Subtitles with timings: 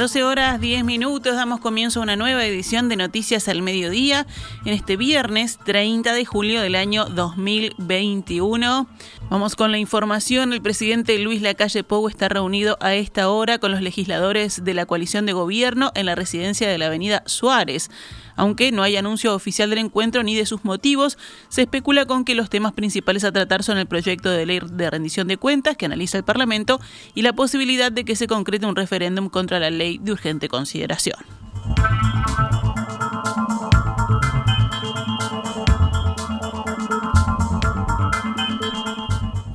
[0.00, 4.26] 12 horas 10 minutos, damos comienzo a una nueva edición de Noticias al Mediodía
[4.64, 8.88] en este viernes 30 de julio del año 2021.
[9.28, 10.54] Vamos con la información.
[10.54, 14.86] El presidente Luis Lacalle Pou está reunido a esta hora con los legisladores de la
[14.86, 17.90] coalición de gobierno en la residencia de la avenida Suárez.
[18.40, 21.18] Aunque no hay anuncio oficial del encuentro ni de sus motivos,
[21.50, 24.88] se especula con que los temas principales a tratar son el proyecto de ley de
[24.88, 26.80] rendición de cuentas que analiza el Parlamento
[27.14, 31.18] y la posibilidad de que se concrete un referéndum contra la ley de urgente consideración.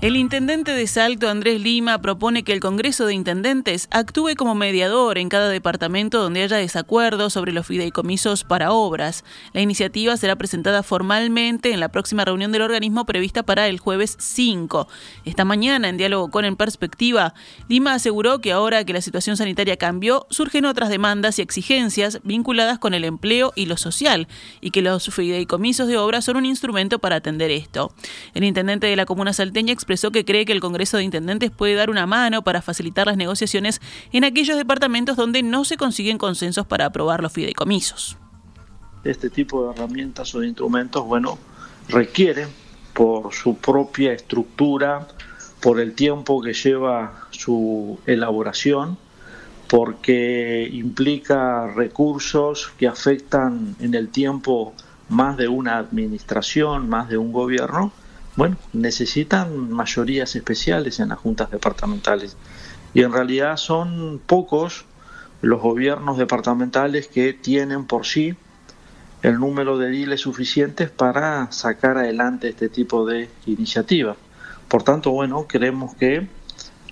[0.06, 5.18] El intendente de Salto, Andrés Lima, propone que el Congreso de Intendentes actúe como mediador
[5.18, 9.24] en cada departamento donde haya desacuerdos sobre los fideicomisos para obras.
[9.52, 14.16] La iniciativa será presentada formalmente en la próxima reunión del organismo prevista para el jueves
[14.20, 14.88] 5.
[15.26, 17.34] Esta mañana, en diálogo con En Perspectiva,
[17.68, 22.78] Lima aseguró que ahora que la situación sanitaria cambió, surgen otras demandas y exigencias vinculadas
[22.78, 24.28] con el empleo y lo social,
[24.62, 27.92] y que los fideicomisos de obras son un instrumento para atender esto.
[28.36, 31.76] El intendente de la comuna salteña expresó que cree que el Congreso de Intendentes puede
[31.76, 36.66] dar una mano para facilitar las negociaciones en aquellos departamentos donde no se consiguen consensos
[36.66, 38.18] para aprobar los fideicomisos.
[39.04, 41.38] Este tipo de herramientas o de instrumentos, bueno,
[41.90, 42.50] requieren
[42.94, 45.08] por su propia estructura,
[45.62, 48.98] por el tiempo que lleva su elaboración,
[49.68, 54.74] porque implica recursos que afectan en el tiempo
[55.10, 57.92] más de una administración, más de un gobierno,
[58.36, 62.36] bueno, necesitan mayorías especiales en las juntas departamentales.
[62.94, 64.86] Y en realidad son pocos
[65.42, 68.36] los gobiernos departamentales que tienen por sí
[69.22, 74.18] el número de diles suficientes para sacar adelante este tipo de iniciativas.
[74.68, 76.28] Por tanto, bueno, creemos que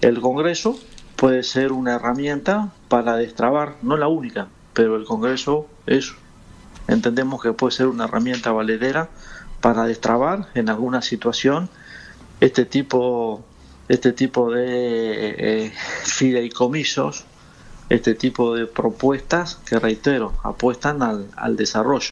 [0.02, 0.80] el Congreso
[1.16, 6.14] puede ser una herramienta para destrabar, no la única, pero el Congreso es,
[6.88, 9.10] entendemos que puede ser una herramienta valedera
[9.63, 11.69] para destrabar en alguna situación
[12.41, 13.46] este tipo,
[13.88, 17.24] este tipo de eh, fideicomisos,
[17.88, 22.09] este tipo de propuestas que, reitero, apuestan al, al desarrollo.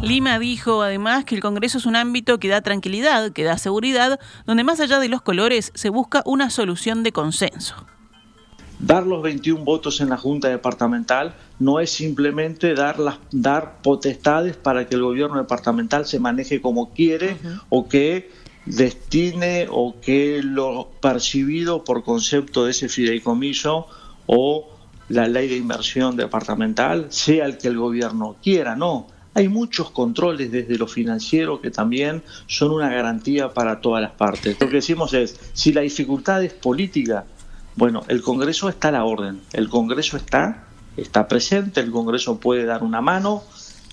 [0.00, 4.20] Lima dijo además que el Congreso es un ámbito que da tranquilidad, que da seguridad,
[4.46, 7.74] donde más allá de los colores se busca una solución de consenso.
[8.78, 14.56] Dar los 21 votos en la Junta Departamental no es simplemente dar, las, dar potestades
[14.56, 17.38] para que el gobierno departamental se maneje como quiere
[17.70, 18.30] o que
[18.66, 23.86] destine o que lo percibido por concepto de ese fideicomiso
[24.26, 24.68] o
[25.08, 29.06] la ley de inversión departamental sea el que el gobierno quiera, no.
[29.34, 34.56] Hay muchos controles desde lo financiero que también son una garantía para todas las partes.
[34.58, 37.26] Lo que decimos es, si la dificultad es política,
[37.76, 40.64] bueno, el Congreso está a la orden, el Congreso está,
[40.96, 43.42] está presente, el Congreso puede dar una mano,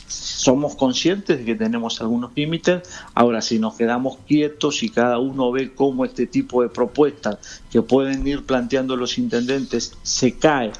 [0.07, 2.83] somos conscientes de que tenemos algunos límites,
[3.13, 7.81] ahora si nos quedamos quietos y cada uno ve cómo este tipo de propuestas que
[7.81, 10.71] pueden ir planteando los intendentes se cae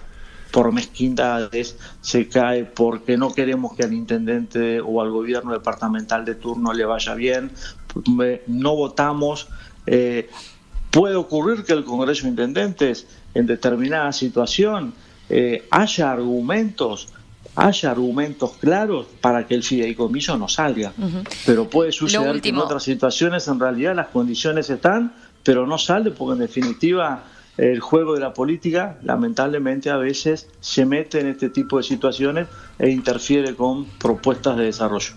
[0.51, 6.35] por mezquindades, se cae porque no queremos que al intendente o al gobierno departamental de
[6.35, 7.51] turno le vaya bien,
[8.47, 9.47] no votamos,
[9.87, 10.29] eh,
[10.93, 14.93] Puede ocurrir que el Congreso de Intendentes en determinada situación
[15.27, 17.07] eh, haya argumentos
[17.55, 20.91] haya argumentos claros para que el fideicomiso no salga.
[21.45, 26.11] Pero puede suceder que en otras situaciones en realidad las condiciones están, pero no sale
[26.11, 27.23] porque en definitiva
[27.57, 32.47] el juego de la política lamentablemente a veces se mete en este tipo de situaciones
[32.79, 35.13] e interfiere con propuestas de desarrollo.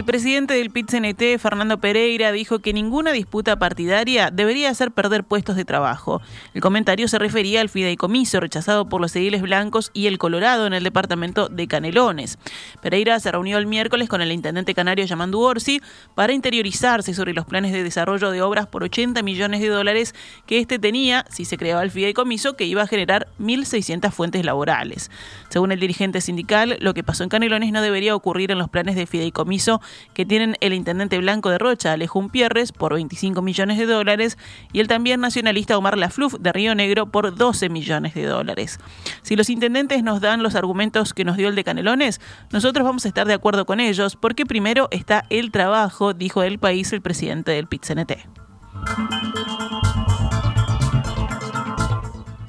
[0.00, 5.56] El presidente del PIT-CNT, Fernando Pereira, dijo que ninguna disputa partidaria debería hacer perder puestos
[5.56, 6.22] de trabajo.
[6.54, 10.72] El comentario se refería al fideicomiso rechazado por los ediles blancos y el Colorado en
[10.72, 12.38] el departamento de Canelones.
[12.80, 15.82] Pereira se reunió el miércoles con el intendente canario Yamandu Orsi
[16.14, 20.14] para interiorizarse sobre los planes de desarrollo de obras por 80 millones de dólares
[20.46, 25.10] que este tenía si se creaba el fideicomiso que iba a generar 1.600 fuentes laborales.
[25.50, 28.96] Según el dirigente sindical, lo que pasó en Canelones no debería ocurrir en los planes
[28.96, 29.82] de fideicomiso
[30.14, 34.38] que tienen el intendente blanco de Rocha, Alejón Pierres, por 25 millones de dólares,
[34.72, 38.78] y el también nacionalista Omar Lafluf de Río Negro por 12 millones de dólares.
[39.22, 42.20] Si los intendentes nos dan los argumentos que nos dio el de Canelones,
[42.52, 46.58] nosotros vamos a estar de acuerdo con ellos, porque primero está el trabajo, dijo el
[46.58, 48.12] país el presidente del PIT-CNT.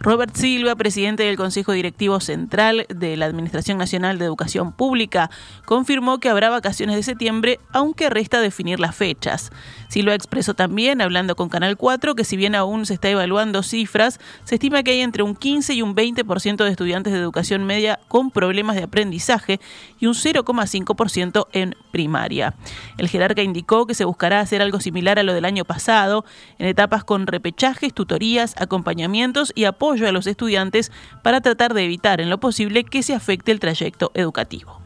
[0.03, 5.30] Robert Silva, presidente del Consejo Directivo Central de la Administración Nacional de Educación Pública,
[5.65, 9.51] confirmó que habrá vacaciones de septiembre, aunque resta definir las fechas.
[9.89, 14.19] Silva expresó también, hablando con Canal 4, que si bien aún se está evaluando cifras,
[14.44, 18.00] se estima que hay entre un 15 y un 20% de estudiantes de educación media
[18.07, 19.59] con problemas de aprendizaje
[20.00, 22.56] y un 0,5% en primaria.
[22.97, 26.25] El jerarca indicó que se buscará hacer algo similar a lo del año pasado,
[26.57, 30.92] en etapas con repechajes, tutorías, acompañamientos y apoyo a los estudiantes
[31.22, 34.80] para tratar de evitar en lo posible que se afecte el trayecto educativo.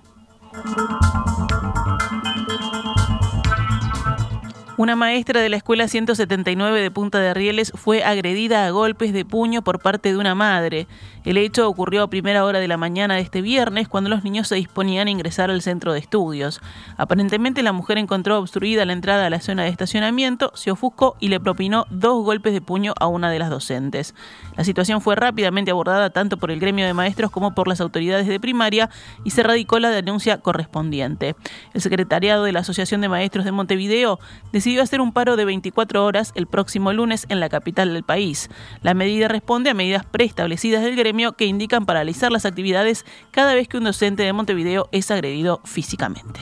[4.77, 9.23] Una maestra de la escuela 179 de Punta de Rieles fue agredida a golpes de
[9.23, 10.87] puño por parte de una madre.
[11.25, 14.47] El hecho ocurrió a primera hora de la mañana de este viernes cuando los niños
[14.47, 16.61] se disponían a ingresar al centro de estudios.
[16.97, 21.29] Aparentemente la mujer encontró obstruida la entrada a la zona de estacionamiento, se ofuscó y
[21.29, 24.13] le propinó dos golpes de puño a una de las docentes.
[24.55, 28.27] La situación fue rápidamente abordada tanto por el gremio de maestros como por las autoridades
[28.27, 28.91] de primaria
[29.23, 31.35] y se radicó la denuncia correspondiente.
[31.73, 34.19] El secretariado de la Asociación de Maestros de Montevideo
[34.51, 38.51] decidió hacer un paro de 24 horas el próximo lunes en la capital del país.
[38.83, 43.67] La medida responde a medidas preestablecidas del gremio que indican paralizar las actividades cada vez
[43.67, 46.39] que un docente de Montevideo es agredido físicamente.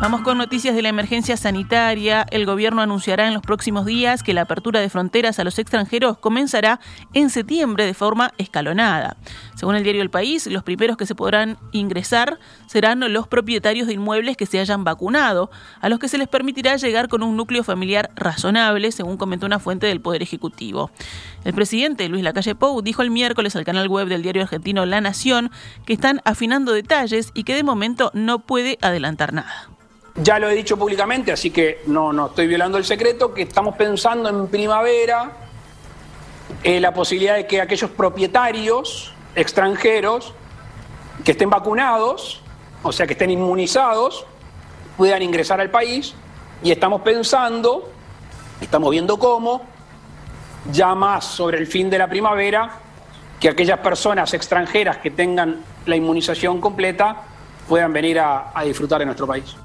[0.00, 2.24] Vamos con noticias de la emergencia sanitaria.
[2.30, 6.16] El gobierno anunciará en los próximos días que la apertura de fronteras a los extranjeros
[6.16, 6.80] comenzará
[7.12, 9.18] en septiembre de forma escalonada.
[9.56, 13.92] Según el diario El País, los primeros que se podrán ingresar serán los propietarios de
[13.92, 15.50] inmuebles que se hayan vacunado,
[15.82, 19.58] a los que se les permitirá llegar con un núcleo familiar razonable, según comentó una
[19.58, 20.90] fuente del Poder Ejecutivo.
[21.44, 25.02] El presidente Luis Lacalle Pou dijo el miércoles al canal web del diario argentino La
[25.02, 25.50] Nación
[25.84, 29.68] que están afinando detalles y que de momento no puede adelantar nada.
[30.16, 33.76] Ya lo he dicho públicamente, así que no, no estoy violando el secreto, que estamos
[33.76, 35.32] pensando en primavera
[36.62, 40.34] eh, la posibilidad de que aquellos propietarios extranjeros
[41.24, 42.42] que estén vacunados,
[42.82, 44.26] o sea, que estén inmunizados,
[44.96, 46.14] puedan ingresar al país
[46.62, 47.90] y estamos pensando,
[48.60, 49.62] estamos viendo cómo,
[50.70, 52.72] ya más sobre el fin de la primavera,
[53.38, 57.16] que aquellas personas extranjeras que tengan la inmunización completa
[57.68, 59.56] puedan venir a, a disfrutar de nuestro país.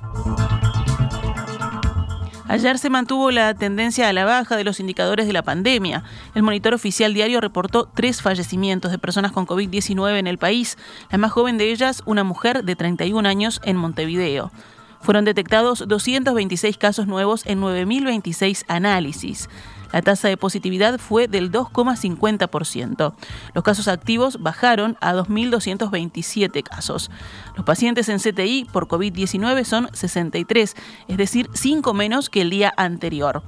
[2.48, 6.04] Ayer se mantuvo la tendencia a la baja de los indicadores de la pandemia.
[6.36, 10.78] El monitor oficial diario reportó tres fallecimientos de personas con COVID-19 en el país,
[11.12, 14.52] la más joven de ellas una mujer de 31 años en Montevideo.
[15.02, 19.50] Fueron detectados 226 casos nuevos en 9.026 análisis.
[19.96, 23.14] La tasa de positividad fue del 2,50%.
[23.54, 27.10] Los casos activos bajaron a 2.227 casos.
[27.56, 30.76] Los pacientes en CTI por COVID-19 son 63,
[31.08, 33.42] es decir, 5 menos que el día anterior.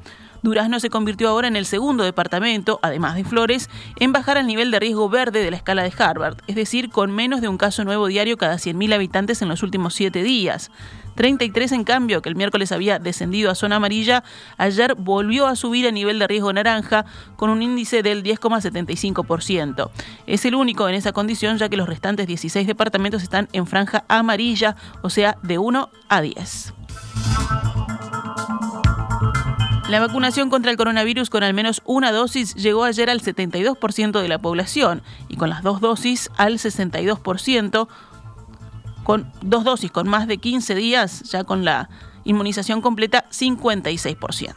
[0.43, 3.69] Durazno se convirtió ahora en el segundo departamento, además de Flores,
[3.99, 7.11] en bajar al nivel de riesgo verde de la escala de Harvard, es decir, con
[7.11, 10.71] menos de un caso nuevo diario cada 100.000 habitantes en los últimos siete días.
[11.15, 14.23] 33 en cambio, que el miércoles había descendido a zona amarilla,
[14.57, 17.05] ayer volvió a subir a nivel de riesgo naranja
[17.35, 19.89] con un índice del 10,75%.
[20.27, 24.05] Es el único en esa condición ya que los restantes 16 departamentos están en franja
[24.07, 26.73] amarilla, o sea, de 1 a 10.
[29.89, 34.27] La vacunación contra el coronavirus con al menos una dosis llegó ayer al 72% de
[34.27, 37.87] la población y con las dos dosis al 62%,
[39.05, 41.89] con dos dosis con más de 15 días, ya con la
[42.25, 44.53] inmunización completa, 56%.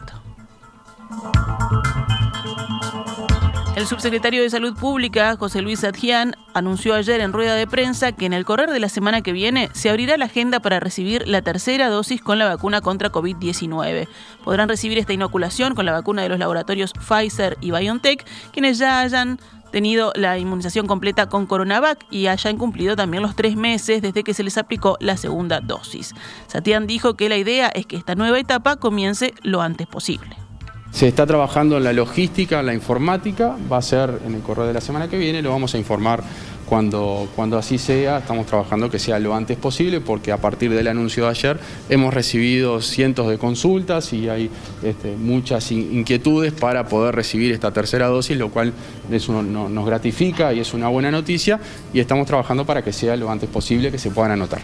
[3.80, 8.26] El subsecretario de Salud Pública, José Luis Adjian, anunció ayer en rueda de prensa que
[8.26, 11.40] en el correr de la semana que viene se abrirá la agenda para recibir la
[11.40, 14.06] tercera dosis con la vacuna contra COVID-19.
[14.44, 19.00] Podrán recibir esta inoculación con la vacuna de los laboratorios Pfizer y BioNTech quienes ya
[19.00, 19.40] hayan
[19.72, 24.34] tenido la inmunización completa con Coronavac y hayan cumplido también los tres meses desde que
[24.34, 26.14] se les aplicó la segunda dosis.
[26.48, 30.49] Satian dijo que la idea es que esta nueva etapa comience lo antes posible.
[30.90, 34.66] Se está trabajando en la logística, en la informática, va a ser en el correo
[34.66, 36.22] de la semana que viene, lo vamos a informar
[36.70, 40.86] cuando, cuando así sea, estamos trabajando que sea lo antes posible porque a partir del
[40.86, 44.50] anuncio de ayer hemos recibido cientos de consultas y hay
[44.84, 48.72] este, muchas inquietudes para poder recibir esta tercera dosis, lo cual
[49.08, 51.58] nos gratifica y es una buena noticia
[51.92, 54.62] y estamos trabajando para que sea lo antes posible que se puedan anotar.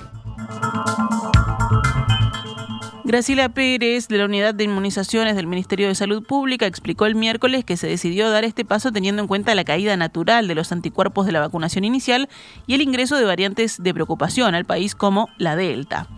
[3.06, 7.64] Graciela Pérez, de la Unidad de Inmunizaciones del Ministerio de Salud Pública, explicó el miércoles
[7.64, 11.24] que se decidió dar este paso teniendo en cuenta la caída natural de los anticuerpos
[11.24, 12.28] de la vacunación inicial
[12.66, 16.08] y el ingreso de variantes de preocupación al país como la Delta.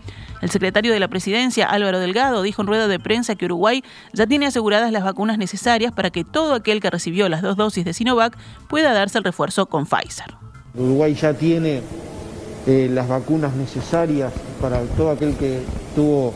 [0.41, 4.25] El secretario de la Presidencia, Álvaro Delgado, dijo en rueda de prensa que Uruguay ya
[4.25, 7.93] tiene aseguradas las vacunas necesarias para que todo aquel que recibió las dos dosis de
[7.93, 8.35] Sinovac
[8.67, 10.33] pueda darse el refuerzo con Pfizer.
[10.73, 11.83] Uruguay ya tiene
[12.65, 15.61] eh, las vacunas necesarias para todo aquel que
[15.95, 16.33] tuvo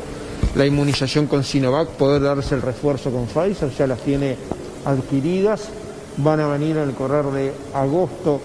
[0.55, 4.35] la inmunización con Sinovac, poder darse el refuerzo con Pfizer, ya las tiene
[4.85, 5.69] adquiridas,
[6.17, 8.41] van a venir en el correr de agosto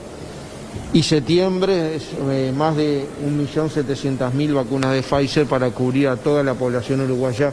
[0.92, 1.98] y septiembre
[2.30, 7.52] eh, más de 1.700.000 vacunas de Pfizer para cubrir a toda la población uruguaya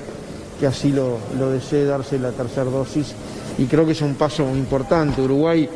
[0.60, 3.14] que así lo, lo desee darse la tercera dosis
[3.58, 5.22] y creo que es un paso importante.
[5.22, 5.70] Uruguay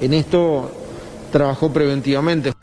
[0.00, 0.70] en esto
[1.32, 2.53] trabajó preventivamente.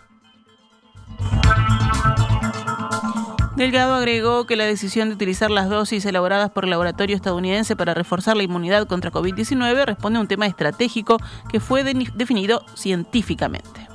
[3.61, 7.93] Delgado agregó que la decisión de utilizar las dosis elaboradas por el laboratorio estadounidense para
[7.93, 13.87] reforzar la inmunidad contra COVID-19 responde a un tema estratégico que fue definido científicamente.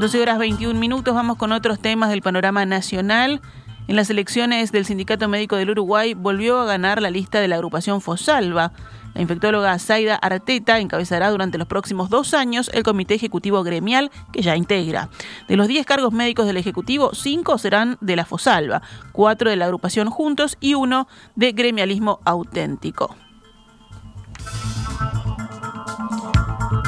[0.00, 3.40] 12 horas 21 minutos, vamos con otros temas del panorama nacional.
[3.86, 7.54] En las elecciones del Sindicato Médico del Uruguay volvió a ganar la lista de la
[7.54, 8.72] agrupación Fosalva.
[9.14, 14.42] La infectóloga Zaida Arteta encabezará durante los próximos dos años el comité ejecutivo gremial que
[14.42, 15.08] ya integra.
[15.48, 19.66] De los 10 cargos médicos del Ejecutivo, cinco serán de la Fosalva, cuatro de la
[19.66, 23.14] agrupación Juntos y uno de gremialismo auténtico.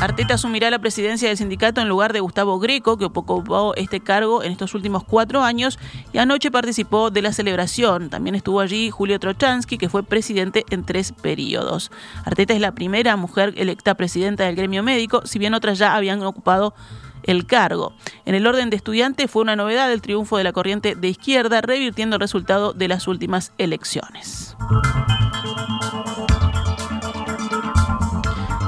[0.06, 4.44] Arteta asumirá la presidencia del sindicato en lugar de Gustavo Greco, que ocupó este cargo
[4.44, 5.80] en estos últimos cuatro años
[6.12, 8.08] y anoche participó de la celebración.
[8.08, 11.90] También estuvo allí Julio Trochansky, que fue presidente en tres periodos.
[12.24, 16.22] Arteta es la primera mujer electa presidenta del gremio médico, si bien otras ya habían
[16.22, 16.72] ocupado
[17.24, 17.92] el cargo.
[18.26, 21.62] En el orden de estudiante fue una novedad el triunfo de la corriente de izquierda,
[21.62, 24.56] revirtiendo el resultado de las últimas elecciones.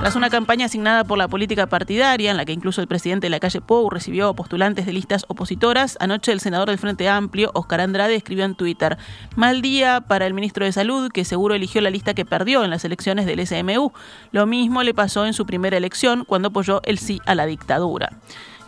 [0.01, 3.31] Tras una campaña asignada por la política partidaria, en la que incluso el presidente de
[3.31, 7.81] la calle Pou recibió postulantes de listas opositoras, anoche el senador del Frente Amplio, Oscar
[7.81, 8.97] Andrade, escribió en Twitter:
[9.35, 12.71] Mal día para el ministro de Salud, que seguro eligió la lista que perdió en
[12.71, 13.93] las elecciones del SMU.
[14.31, 18.13] Lo mismo le pasó en su primera elección, cuando apoyó el sí a la dictadura.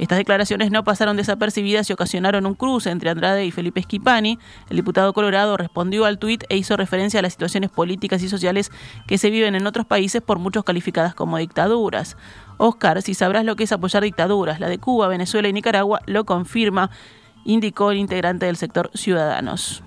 [0.00, 4.38] Estas declaraciones no pasaron desapercibidas y ocasionaron un cruce entre Andrade y Felipe Schipani.
[4.70, 8.72] El diputado colorado respondió al tuit e hizo referencia a las situaciones políticas y sociales
[9.06, 12.16] que se viven en otros países por muchos calificadas como dictaduras.
[12.56, 16.24] Oscar, si sabrás lo que es apoyar dictaduras, la de Cuba, Venezuela y Nicaragua, lo
[16.24, 16.90] confirma,
[17.44, 19.82] indicó el integrante del sector Ciudadanos.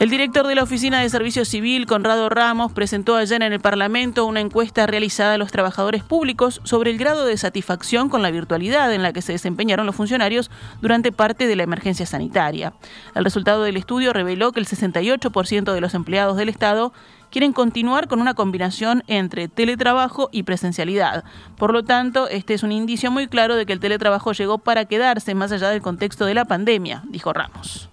[0.00, 4.24] El director de la Oficina de Servicio Civil, Conrado Ramos, presentó ayer en el Parlamento
[4.24, 8.94] una encuesta realizada a los trabajadores públicos sobre el grado de satisfacción con la virtualidad
[8.94, 12.72] en la que se desempeñaron los funcionarios durante parte de la emergencia sanitaria.
[13.14, 16.94] El resultado del estudio reveló que el 68% de los empleados del Estado
[17.30, 21.24] quieren continuar con una combinación entre teletrabajo y presencialidad.
[21.58, 24.86] Por lo tanto, este es un indicio muy claro de que el teletrabajo llegó para
[24.86, 27.90] quedarse más allá del contexto de la pandemia, dijo Ramos.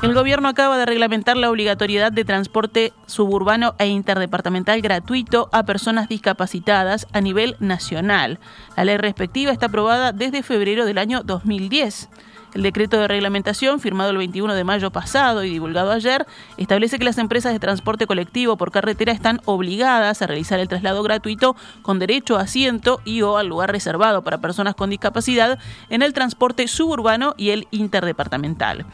[0.00, 6.08] El gobierno acaba de reglamentar la obligatoriedad de transporte suburbano e interdepartamental gratuito a personas
[6.08, 8.38] discapacitadas a nivel nacional.
[8.76, 12.10] La ley respectiva está aprobada desde febrero del año 2010.
[12.54, 16.26] El decreto de reglamentación, firmado el 21 de mayo pasado y divulgado ayer,
[16.56, 21.02] establece que las empresas de transporte colectivo por carretera están obligadas a realizar el traslado
[21.02, 25.58] gratuito con derecho a asiento y o al lugar reservado para personas con discapacidad
[25.90, 28.86] en el transporte suburbano y el interdepartamental.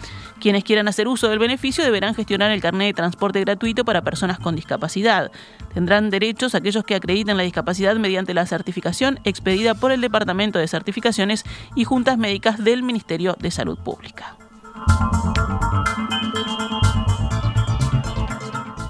[0.45, 4.39] Quienes quieran hacer uso del beneficio deberán gestionar el carnet de transporte gratuito para personas
[4.39, 5.33] con discapacidad.
[5.73, 10.69] Tendrán derechos aquellos que acrediten la discapacidad mediante la certificación expedida por el Departamento de
[10.69, 14.37] Certificaciones y Juntas Médicas del Ministerio de Salud Pública.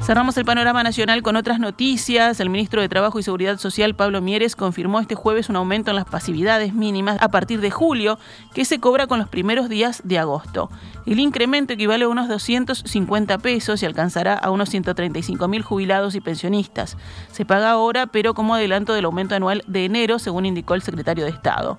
[0.05, 2.39] Cerramos el panorama nacional con otras noticias.
[2.39, 5.97] El ministro de Trabajo y Seguridad Social, Pablo Mieres, confirmó este jueves un aumento en
[5.97, 8.19] las pasividades mínimas a partir de julio,
[8.53, 10.71] que se cobra con los primeros días de agosto.
[11.07, 16.21] El incremento equivale a unos 250 pesos y alcanzará a unos 135 mil jubilados y
[16.21, 16.99] pensionistas.
[17.33, 21.25] Se paga ahora, pero como adelanto del aumento anual de enero, según indicó el secretario
[21.25, 21.79] de Estado.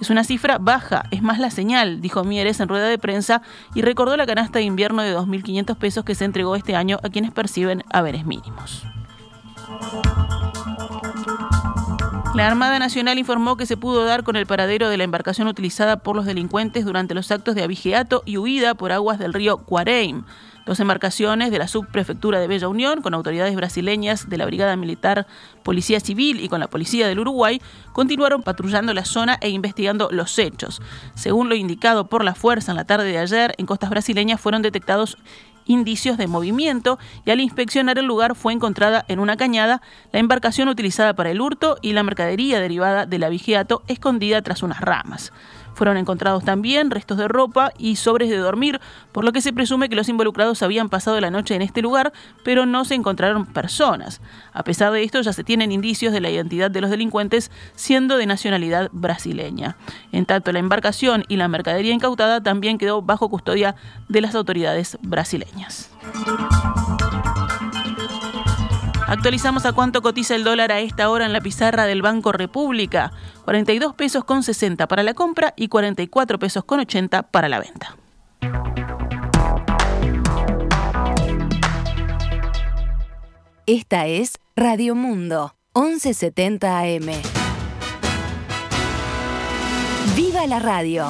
[0.00, 3.42] Es una cifra baja, es más la señal, dijo Mieres en rueda de prensa
[3.74, 7.08] y recordó la canasta de invierno de 2.500 pesos que se entregó este año a
[7.08, 8.84] quienes perciben haberes mínimos.
[12.34, 15.96] La Armada Nacional informó que se pudo dar con el paradero de la embarcación utilizada
[15.96, 20.22] por los delincuentes durante los actos de abigeato y huida por aguas del río Cuareim.
[20.68, 25.26] Dos embarcaciones de la subprefectura de Bella Unión, con autoridades brasileñas de la Brigada Militar,
[25.62, 27.62] Policía Civil y con la Policía del Uruguay,
[27.94, 30.82] continuaron patrullando la zona e investigando los hechos.
[31.14, 34.60] Según lo indicado por la fuerza en la tarde de ayer, en costas brasileñas fueron
[34.60, 35.16] detectados
[35.64, 39.80] indicios de movimiento y al inspeccionar el lugar fue encontrada en una cañada
[40.12, 44.82] la embarcación utilizada para el hurto y la mercadería derivada del abigeato escondida tras unas
[44.82, 45.32] ramas.
[45.78, 48.80] Fueron encontrados también restos de ropa y sobres de dormir,
[49.12, 52.12] por lo que se presume que los involucrados habían pasado la noche en este lugar,
[52.42, 54.20] pero no se encontraron personas.
[54.52, 58.16] A pesar de esto, ya se tienen indicios de la identidad de los delincuentes, siendo
[58.16, 59.76] de nacionalidad brasileña.
[60.10, 63.76] En tanto, la embarcación y la mercadería incautada también quedó bajo custodia
[64.08, 65.92] de las autoridades brasileñas.
[69.08, 73.10] Actualizamos a cuánto cotiza el dólar a esta hora en la pizarra del Banco República.
[73.46, 77.96] 42 pesos con 60 para la compra y 44 pesos con 80 para la venta.
[83.64, 87.06] Esta es Radio Mundo, 1170 AM.
[90.14, 91.06] ¡Viva la radio!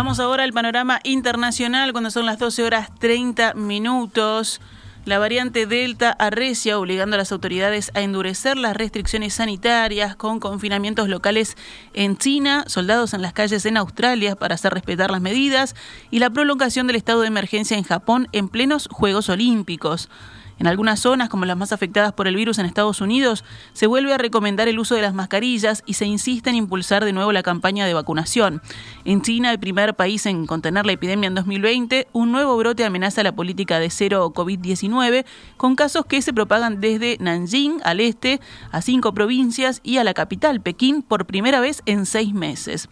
[0.00, 4.62] Vamos ahora al panorama internacional cuando son las 12 horas 30 minutos.
[5.04, 11.10] La variante Delta arrecia, obligando a las autoridades a endurecer las restricciones sanitarias con confinamientos
[11.10, 11.54] locales
[11.92, 15.76] en China, soldados en las calles en Australia para hacer respetar las medidas
[16.10, 20.08] y la prolongación del estado de emergencia en Japón en plenos Juegos Olímpicos.
[20.60, 24.12] En algunas zonas, como las más afectadas por el virus en Estados Unidos, se vuelve
[24.12, 27.42] a recomendar el uso de las mascarillas y se insiste en impulsar de nuevo la
[27.42, 28.60] campaña de vacunación.
[29.06, 33.22] En China, el primer país en contener la epidemia en 2020, un nuevo brote amenaza
[33.22, 35.24] la política de cero COVID-19,
[35.56, 38.38] con casos que se propagan desde Nanjing al este
[38.70, 42.90] a cinco provincias y a la capital, Pekín, por primera vez en seis meses.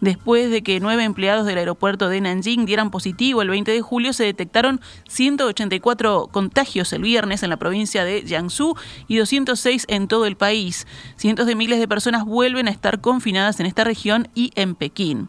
[0.00, 4.12] Después de que nueve empleados del aeropuerto de Nanjing dieran positivo el 20 de julio,
[4.12, 8.76] se detectaron 184 contagios el viernes en la provincia de Jiangsu
[9.08, 10.86] y 206 en todo el país.
[11.16, 15.28] Cientos de miles de personas vuelven a estar confinadas en esta región y en Pekín.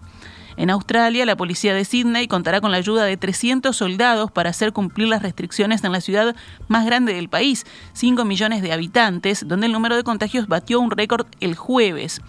[0.58, 4.74] En Australia, la policía de Sydney contará con la ayuda de 300 soldados para hacer
[4.74, 6.36] cumplir las restricciones en la ciudad
[6.68, 10.90] más grande del país, 5 millones de habitantes, donde el número de contagios batió un
[10.90, 12.22] récord el jueves.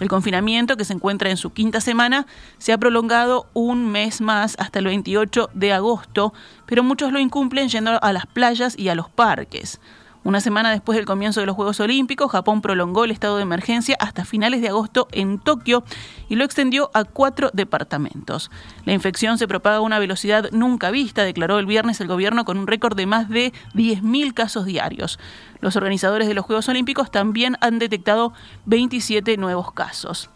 [0.00, 2.26] El confinamiento, que se encuentra en su quinta semana,
[2.58, 6.34] se ha prolongado un mes más hasta el 28 de agosto,
[6.66, 9.80] pero muchos lo incumplen yendo a las playas y a los parques.
[10.26, 13.96] Una semana después del comienzo de los Juegos Olímpicos, Japón prolongó el estado de emergencia
[14.00, 15.84] hasta finales de agosto en Tokio
[16.28, 18.50] y lo extendió a cuatro departamentos.
[18.84, 22.58] La infección se propaga a una velocidad nunca vista, declaró el viernes el gobierno con
[22.58, 25.20] un récord de más de 10.000 casos diarios.
[25.60, 28.32] Los organizadores de los Juegos Olímpicos también han detectado
[28.64, 30.28] 27 nuevos casos.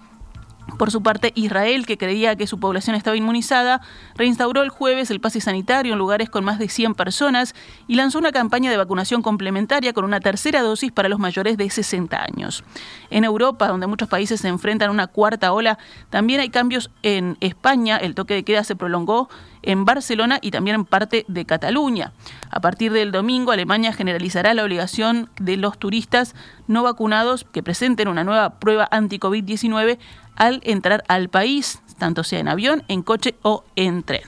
[0.78, 3.80] Por su parte, Israel, que creía que su población estaba inmunizada,
[4.14, 7.54] reinstauró el jueves el pase sanitario en lugares con más de 100 personas
[7.86, 11.68] y lanzó una campaña de vacunación complementaria con una tercera dosis para los mayores de
[11.68, 12.64] 60 años.
[13.10, 17.36] En Europa, donde muchos países se enfrentan a una cuarta ola, también hay cambios en
[17.40, 17.96] España.
[17.96, 19.28] El toque de queda se prolongó
[19.62, 22.12] en Barcelona y también en parte de Cataluña.
[22.50, 26.34] A partir del domingo, Alemania generalizará la obligación de los turistas
[26.66, 29.98] no vacunados que presenten una nueva prueba anti-COVID-19
[30.36, 34.22] al entrar al país, tanto sea en avión, en coche o en tren.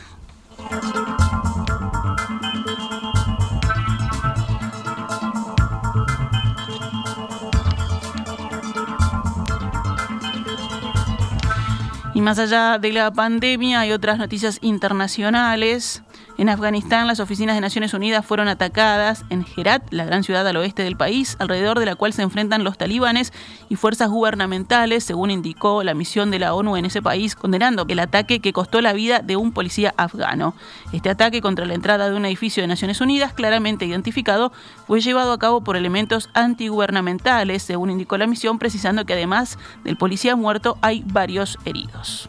[12.22, 16.04] Y más allá de la pandemia hay otras noticias internacionales.
[16.42, 20.56] En Afganistán, las oficinas de Naciones Unidas fueron atacadas en Herat, la gran ciudad al
[20.56, 23.32] oeste del país, alrededor de la cual se enfrentan los talibanes
[23.68, 28.00] y fuerzas gubernamentales, según indicó la misión de la ONU en ese país, condenando el
[28.00, 30.56] ataque que costó la vida de un policía afgano.
[30.92, 34.50] Este ataque contra la entrada de un edificio de Naciones Unidas, claramente identificado,
[34.88, 39.96] fue llevado a cabo por elementos antigubernamentales, según indicó la misión, precisando que además del
[39.96, 42.28] policía muerto hay varios heridos.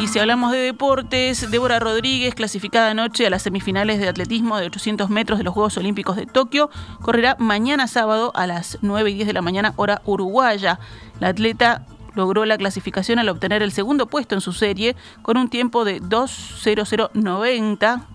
[0.00, 4.64] Y si hablamos de deportes, Débora Rodríguez, clasificada anoche a las semifinales de atletismo de
[4.64, 6.70] 800 metros de los Juegos Olímpicos de Tokio,
[7.02, 10.80] correrá mañana sábado a las 9 y 10 de la mañana, hora uruguaya.
[11.20, 11.84] La atleta
[12.14, 16.00] logró la clasificación al obtener el segundo puesto en su serie con un tiempo de
[16.00, 18.06] 2.0090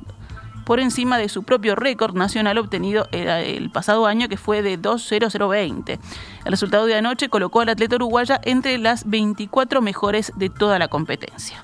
[0.65, 6.00] por encima de su propio récord nacional obtenido el pasado año que fue de 2.0020.
[6.45, 10.88] El resultado de anoche colocó al atleta uruguaya entre las 24 mejores de toda la
[10.88, 11.63] competencia.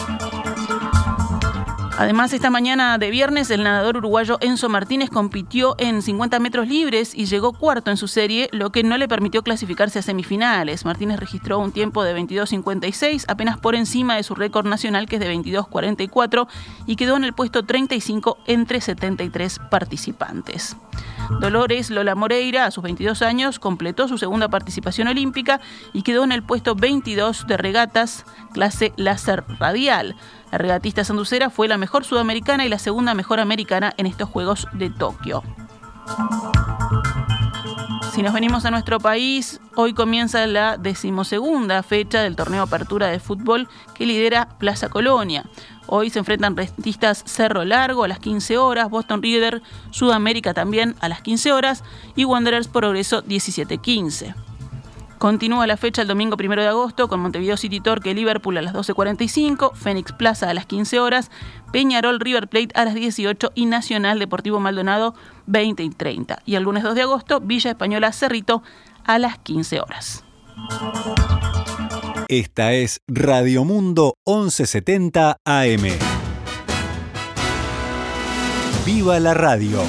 [2.01, 7.13] Además, esta mañana de viernes, el nadador uruguayo Enzo Martínez compitió en 50 metros libres
[7.13, 10.83] y llegó cuarto en su serie, lo que no le permitió clasificarse a semifinales.
[10.83, 15.19] Martínez registró un tiempo de 22.56, apenas por encima de su récord nacional, que es
[15.19, 16.47] de 22.44,
[16.87, 20.75] y quedó en el puesto 35 entre 73 participantes.
[21.39, 25.61] Dolores Lola Moreira, a sus 22 años, completó su segunda participación olímpica
[25.93, 30.15] y quedó en el puesto 22 de regatas, clase láser radial.
[30.51, 34.67] La regatista sanducera fue la mejor sudamericana y la segunda mejor americana en estos Juegos
[34.73, 35.43] de Tokio.
[38.11, 43.21] Si nos venimos a nuestro país, hoy comienza la decimosegunda fecha del torneo Apertura de
[43.21, 45.45] Fútbol que lidera Plaza Colonia.
[45.87, 49.61] Hoy se enfrentan rentistas Cerro Largo a las 15 horas, Boston River,
[49.91, 51.85] Sudamérica también a las 15 horas
[52.17, 54.35] y Wanderers Progreso 17-15.
[55.21, 58.73] Continúa la fecha el domingo 1 de agosto con Montevideo City Torque Liverpool a las
[58.73, 61.29] 12.45, Fénix Plaza a las 15 horas,
[61.71, 65.13] Peñarol River Plate a las 18 y Nacional Deportivo Maldonado
[65.45, 66.41] 20 y 30.
[66.43, 68.63] Y el lunes 2 de agosto, Villa Española Cerrito
[69.05, 70.23] a las 15 horas.
[72.27, 75.83] Esta es Radio Mundo 1170 AM.
[78.87, 79.83] ¡Viva la radio!